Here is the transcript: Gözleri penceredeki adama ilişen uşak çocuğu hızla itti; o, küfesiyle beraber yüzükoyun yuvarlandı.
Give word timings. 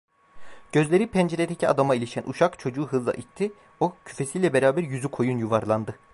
Gözleri 0.71 1.07
penceredeki 1.11 1.67
adama 1.67 1.95
ilişen 1.95 2.23
uşak 2.27 2.59
çocuğu 2.59 2.87
hızla 2.87 3.13
itti; 3.13 3.53
o, 3.79 3.93
küfesiyle 4.05 4.53
beraber 4.53 4.83
yüzükoyun 4.83 5.37
yuvarlandı. 5.37 5.99